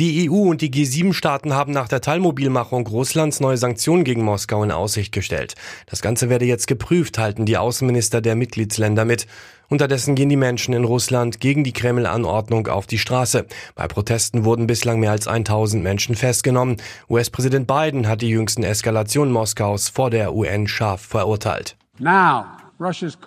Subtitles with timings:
[0.00, 4.70] Die EU und die G7-Staaten haben nach der Teilmobilmachung Russlands neue Sanktionen gegen Moskau in
[4.70, 5.54] Aussicht gestellt.
[5.84, 9.26] Das Ganze werde jetzt geprüft, halten die Außenminister der Mitgliedsländer mit.
[9.68, 13.44] Unterdessen gehen die Menschen in Russland gegen die Kreml-Anordnung auf die Straße.
[13.74, 16.78] Bei Protesten wurden bislang mehr als 1000 Menschen festgenommen.
[17.10, 21.76] US-Präsident Biden hat die jüngsten Eskalationen Moskaus vor der UN scharf verurteilt.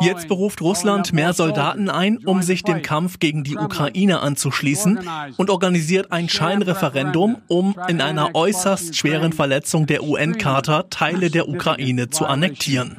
[0.00, 5.00] Jetzt beruft Russland mehr Soldaten ein, um sich dem Kampf gegen die Ukraine anzuschließen
[5.36, 12.10] und organisiert ein Scheinreferendum, um in einer äußerst schweren Verletzung der UN-Charta Teile der Ukraine
[12.10, 12.96] zu annektieren.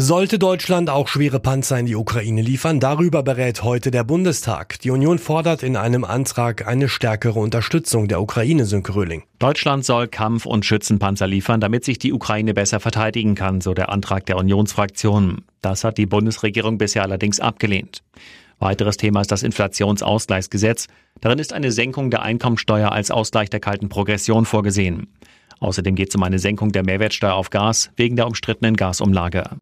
[0.00, 4.78] Sollte Deutschland auch schwere Panzer in die Ukraine liefern, darüber berät heute der Bundestag.
[4.82, 9.24] Die Union fordert in einem Antrag eine stärkere Unterstützung der Ukraine, Sönke Röhling.
[9.40, 13.88] Deutschland soll Kampf- und Schützenpanzer liefern, damit sich die Ukraine besser verteidigen kann, so der
[13.88, 15.42] Antrag der Unionsfraktion.
[15.62, 18.04] Das hat die Bundesregierung bisher allerdings abgelehnt.
[18.60, 20.86] Weiteres Thema ist das Inflationsausgleichsgesetz.
[21.20, 25.08] Darin ist eine Senkung der Einkommensteuer als Ausgleich der kalten Progression vorgesehen.
[25.58, 29.58] Außerdem geht es um eine Senkung der Mehrwertsteuer auf Gas wegen der umstrittenen Gasumlage.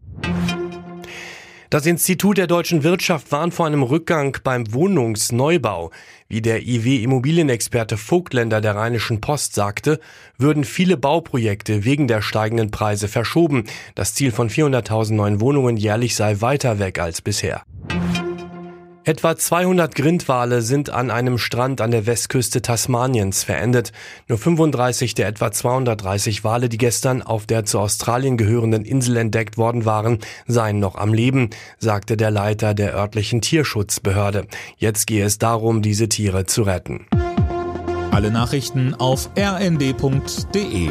[1.69, 5.91] Das Institut der deutschen Wirtschaft warnt vor einem Rückgang beim Wohnungsneubau.
[6.29, 9.99] Wie der IW-Immobilienexperte Vogtländer der Rheinischen Post sagte,
[10.39, 13.65] würden viele Bauprojekte wegen der steigenden Preise verschoben.
[13.97, 17.63] Das Ziel von 400.000 neuen Wohnungen jährlich sei weiter weg als bisher.
[19.09, 23.93] Etwa 200 Grindwale sind an einem Strand an der Westküste Tasmaniens verendet.
[24.27, 29.59] Nur 35 der etwa 230 Wale, die gestern auf der zu Australien gehörenden Insel entdeckt
[29.59, 34.49] worden waren, seien noch am Leben, sagte der Leiter der örtlichen Tierschutzbehörde.
[34.77, 37.07] Jetzt gehe es darum, diese Tiere zu retten.
[38.11, 40.91] Alle Nachrichten auf rnd.de